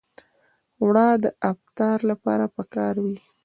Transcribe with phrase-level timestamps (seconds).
[0.81, 3.17] اوړه د افطار لپاره پکار وي